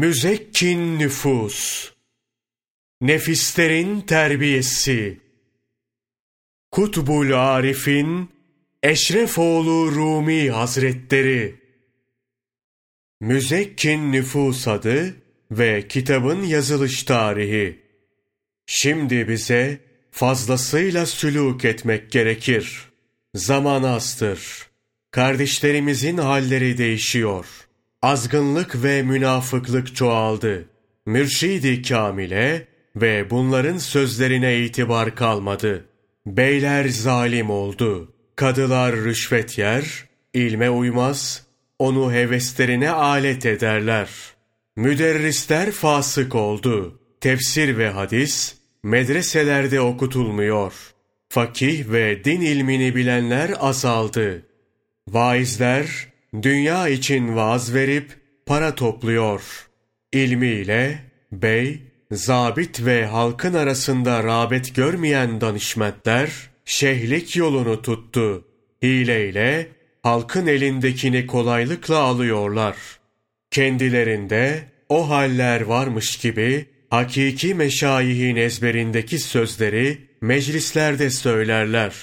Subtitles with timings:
[0.00, 1.90] Müzekkin nüfus,
[3.00, 5.20] nefislerin terbiyesi,
[6.70, 8.30] Kutbul Arif'in
[8.82, 11.54] Eşrefoğlu Rumi Hazretleri,
[13.20, 15.16] Müzekkin nüfus adı
[15.50, 17.80] ve kitabın yazılış tarihi.
[18.66, 19.80] Şimdi bize
[20.10, 22.90] fazlasıyla sülûk etmek gerekir.
[23.34, 24.66] Zaman azdır.
[25.10, 27.69] Kardeşlerimizin halleri değişiyor.
[28.02, 30.68] Azgınlık ve münafıklık çoğaldı.
[31.06, 35.84] Mürşidi Kamil'e ve bunların sözlerine itibar kalmadı.
[36.26, 38.12] Beyler zalim oldu.
[38.36, 40.04] Kadılar rüşvet yer,
[40.34, 41.46] ilme uymaz,
[41.78, 44.08] onu heveslerine alet ederler.
[44.76, 47.00] Müderrisler fasık oldu.
[47.20, 50.72] Tefsir ve hadis medreselerde okutulmuyor.
[51.28, 54.46] Fakih ve din ilmini bilenler azaldı.
[55.08, 56.09] Vaizler
[56.42, 58.16] dünya için vaaz verip
[58.46, 59.68] para topluyor.
[60.12, 60.98] İlmiyle
[61.32, 66.30] bey, zabit ve halkın arasında rağbet görmeyen danışmentler
[66.64, 68.44] şehlik yolunu tuttu.
[68.82, 69.68] Hileyle
[70.02, 72.76] halkın elindekini kolaylıkla alıyorlar.
[73.50, 81.94] Kendilerinde o haller varmış gibi hakiki meşayihin ezberindeki sözleri meclislerde söylerler.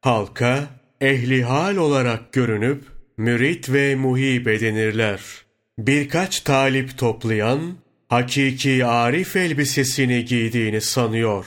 [0.00, 0.66] Halka
[1.00, 5.20] ehli hal olarak görünüp mürit ve muhib edinirler.
[5.78, 7.74] Birkaç talip toplayan
[8.08, 11.46] hakiki arif elbisesini giydiğini sanıyor.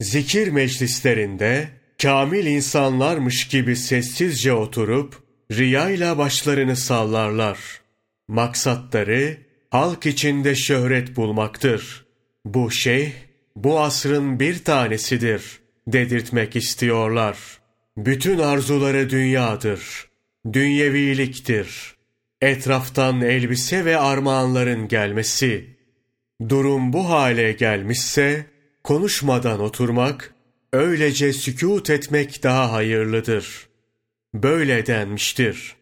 [0.00, 1.68] Zikir meclislerinde
[2.02, 5.14] kamil insanlarmış gibi sessizce oturup
[5.52, 7.58] riyayla başlarını sallarlar.
[8.28, 9.36] Maksatları
[9.70, 12.06] halk içinde şöhret bulmaktır.
[12.44, 13.12] Bu şeyh
[13.56, 15.42] bu asrın bir tanesidir
[15.86, 17.38] dedirtmek istiyorlar.
[17.96, 20.13] Bütün arzuları dünyadır.
[20.52, 21.94] Dünyeviliktir.
[22.40, 25.76] Etraftan elbise ve armağanların gelmesi.
[26.48, 28.46] Durum bu hale gelmişse
[28.84, 30.34] konuşmadan oturmak,
[30.72, 33.68] öylece sükût etmek daha hayırlıdır.
[34.34, 35.74] Böyle denmiştir.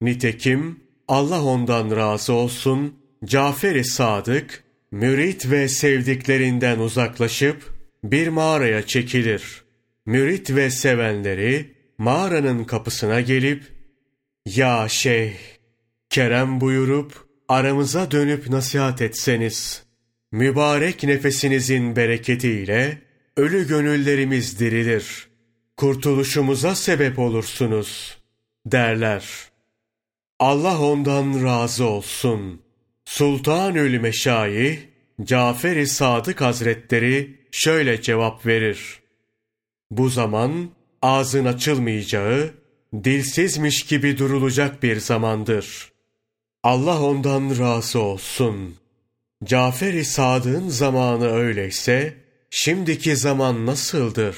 [0.00, 7.74] Nitekim Allah ondan razı olsun, Cafer-i Sadık, mürit ve sevdiklerinden uzaklaşıp
[8.04, 9.62] bir mağaraya çekilir.
[10.06, 13.71] Mürit ve sevenleri mağaranın kapısına gelip,
[14.46, 15.34] ''Ya şeyh,
[16.10, 19.82] kerem buyurup aramıza dönüp nasihat etseniz,
[20.32, 23.02] mübarek nefesinizin bereketiyle
[23.36, 25.28] ölü gönüllerimiz dirilir,
[25.76, 28.22] kurtuluşumuza sebep olursunuz.''
[28.66, 29.24] derler.
[30.38, 32.62] Allah ondan razı olsun.
[33.04, 34.78] Sultanül Meşayih,
[35.24, 39.00] Cafer-i Sadık Hazretleri şöyle cevap verir.
[39.90, 40.70] Bu zaman
[41.02, 42.54] ağzın açılmayacağı,
[42.94, 45.92] dilsizmiş gibi durulacak bir zamandır.
[46.62, 48.74] Allah ondan razı olsun.
[49.44, 52.14] Cafer-i Sadık'ın zamanı öyleyse,
[52.50, 54.36] şimdiki zaman nasıldır?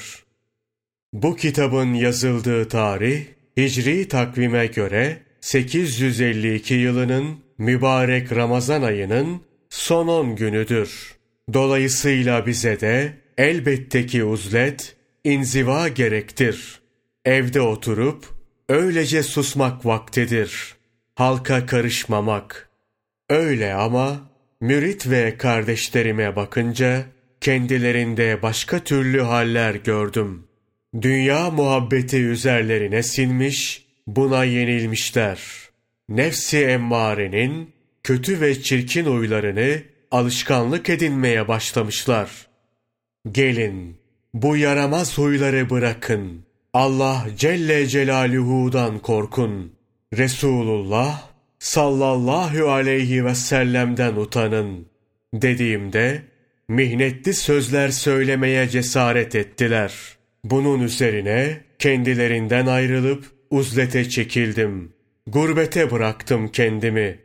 [1.13, 3.25] Bu kitabın yazıldığı tarih,
[3.57, 11.15] Hicri takvime göre 852 yılının mübarek Ramazan ayının son on günüdür.
[11.53, 16.79] Dolayısıyla bize de elbette ki uzlet, inziva gerektir.
[17.25, 18.34] Evde oturup
[18.69, 20.75] öylece susmak vaktidir.
[21.15, 22.69] Halka karışmamak.
[23.29, 24.29] Öyle ama
[24.61, 27.05] mürit ve kardeşlerime bakınca
[27.41, 30.47] kendilerinde başka türlü haller gördüm.
[31.01, 35.39] Dünya muhabbeti üzerlerine sinmiş, buna yenilmişler.
[36.09, 42.47] Nefsi emmarenin kötü ve çirkin huylarını alışkanlık edinmeye başlamışlar.
[43.31, 43.97] Gelin,
[44.33, 46.44] bu yaramaz huyları bırakın.
[46.75, 49.71] Allah Celle Celaluhu'dan korkun.
[50.17, 54.85] Resulullah sallallahu aleyhi ve sellem'den utanın.
[55.33, 56.21] Dediğimde
[56.67, 59.93] mihnetli sözler söylemeye cesaret ettiler.
[60.43, 64.93] Bunun üzerine kendilerinden ayrılıp uzlete çekildim.
[65.27, 67.19] Gurbete bıraktım kendimi.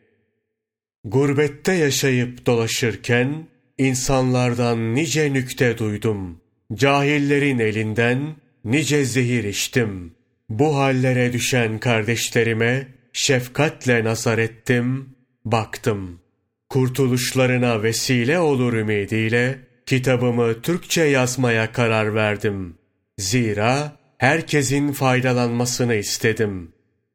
[1.05, 3.47] Gurbette yaşayıp dolaşırken
[3.78, 6.41] insanlardan nice nükte duydum.
[6.74, 8.21] Cahillerin elinden
[8.65, 10.15] nice zehir içtim.
[10.48, 15.09] Bu hallere düşen kardeşlerime şefkatle nazar ettim,
[15.45, 16.21] baktım.
[16.68, 22.74] Kurtuluşlarına vesile olur ümidiyle kitabımı Türkçe yazmaya karar verdim.
[23.18, 26.72] Zira herkesin faydalanmasını istedim.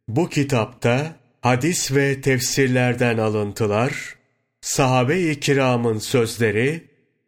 [0.08, 4.16] Bu kitapta hadis ve tefsirlerden alıntılar,
[4.62, 6.84] sahabe-i kiramın sözleri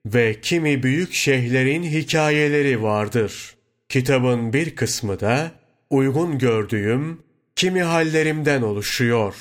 [0.06, 3.57] ve kimi büyük şeyhlerin hikayeleri vardır.
[3.90, 5.52] Kitabın bir kısmı da
[5.90, 7.20] uygun gördüğüm
[7.56, 9.36] kimi hallerimden oluşuyor.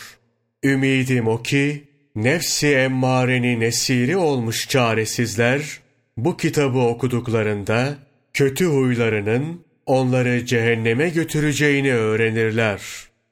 [0.65, 1.85] Ümidim o ki
[2.17, 5.81] nefsi emmarenin esiri olmuş çaresizler,
[6.17, 7.95] bu kitabı okuduklarında
[8.33, 12.83] kötü huylarının onları cehenneme götüreceğini öğrenirler.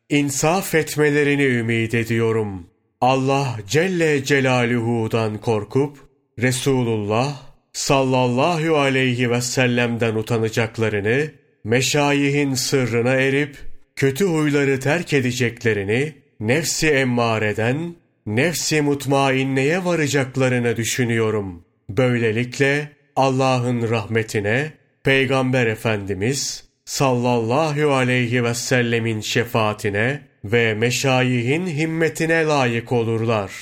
[0.08, 2.66] İnsaf etmelerini ümit ediyorum.
[3.00, 5.98] Allah Celle Celaluhu'dan korkup,
[6.38, 11.30] Resulullah sallallahu aleyhi ve sellem'den utanacaklarını,
[11.64, 13.56] meşayihin sırrına erip,
[13.96, 17.94] kötü huyları terk edeceklerini, nefsi emmareden,
[18.26, 21.64] nefsi mutmainneye varacaklarını düşünüyorum.
[21.88, 24.72] Böylelikle Allah'ın rahmetine,
[25.02, 33.52] Peygamber Efendimiz sallallahu aleyhi ve sellemin şefaatine ve meşayihin himmetine layık olurlar.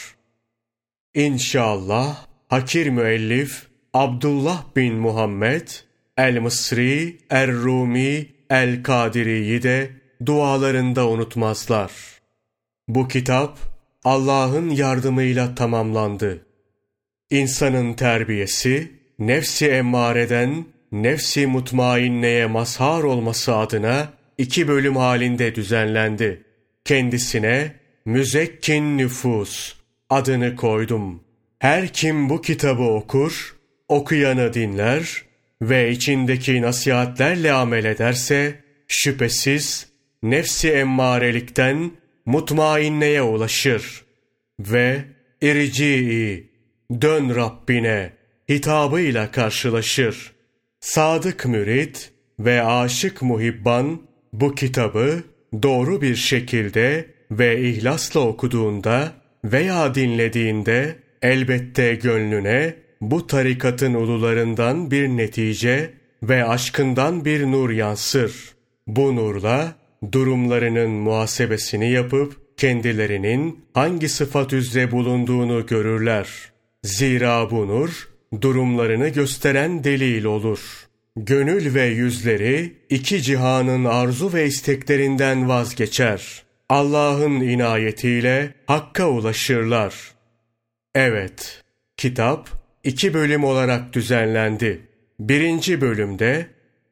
[1.15, 5.69] İnşallah hakir müellif Abdullah bin Muhammed
[6.17, 9.91] El-Mısri, Er-Rumi, El-Kadiri'yi de
[10.27, 11.93] dualarında unutmazlar.
[12.89, 13.59] Bu kitap
[14.05, 16.47] Allah'ın yardımıyla tamamlandı.
[17.31, 24.09] İnsanın terbiyesi, nefsi emmareden nefsi mutmainneye mazhar olması adına
[24.39, 26.43] iki bölüm halinde düzenlendi.
[26.85, 27.73] Kendisine
[28.05, 29.75] Müzekkin Nüfus
[30.11, 31.21] adını koydum.
[31.59, 33.62] Her kim bu kitabı okur,
[33.93, 35.23] okuyanı dinler
[35.63, 38.55] ve içindeki nasihatlerle amel ederse,
[38.89, 39.89] şüphesiz
[40.23, 41.91] nefsi emmarelikten
[42.27, 44.05] mutmainneye ulaşır
[44.61, 45.05] ve
[45.41, 46.51] irci'i,
[47.01, 48.13] dön Rabbine
[48.51, 50.33] hitabıyla karşılaşır.
[50.81, 54.03] Sadık mürit ve aşık muhibban
[54.33, 55.23] bu kitabı
[55.63, 59.13] doğru bir şekilde ve ihlasla okuduğunda
[59.45, 65.91] veya dinlediğinde elbette gönlüne bu tarikatın ulularından bir netice
[66.23, 68.55] ve aşkından bir nur yansır.
[68.87, 69.75] Bu nurla
[70.13, 76.29] durumlarının muhasebesini yapıp kendilerinin hangi sıfat üzere bulunduğunu görürler.
[76.85, 78.09] Zira bu nur
[78.41, 80.61] durumlarını gösteren delil olur.
[81.17, 86.43] Gönül ve yüzleri iki cihanın arzu ve isteklerinden vazgeçer.
[86.69, 89.95] Allah'ın inayetiyle Hakk'a ulaşırlar.
[90.95, 91.63] Evet,
[91.97, 94.81] kitap iki bölüm olarak düzenlendi.
[95.21, 96.47] Birinci bölümde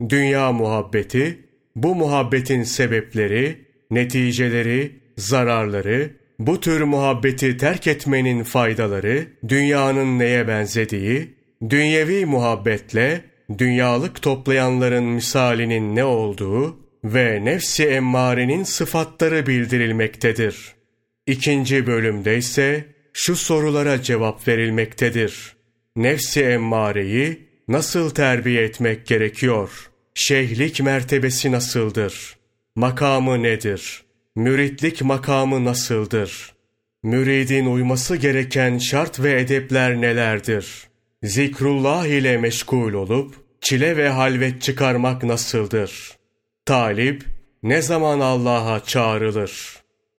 [0.08, 1.38] dünya muhabbeti,
[1.76, 11.34] bu muhabbetin sebepleri, neticeleri, zararları, bu tür muhabbeti terk etmenin faydaları, dünyanın neye benzediği,
[11.70, 13.20] dünyevi muhabbetle
[13.58, 20.75] dünyalık toplayanların misalinin ne olduğu ve nefsi emmarenin sıfatları bildirilmektedir.
[21.26, 25.59] İkinci bölümde ise şu sorulara cevap verilmektedir.
[25.96, 29.90] Nefsi emmareyi nasıl terbiye etmek gerekiyor?
[30.14, 32.37] Şeyhlik mertebesi nasıldır?
[32.76, 34.02] Makamı nedir?
[34.37, 36.52] Müritlik makamı nasıldır?
[37.02, 40.88] Müridin uyması gereken şart ve edepler nelerdir?
[41.22, 46.16] Zikrullah ile meşgul olup çile ve halvet çıkarmak nasıldır?
[46.66, 47.25] Talip
[47.62, 49.79] ne zaman Allah'a çağrılır?''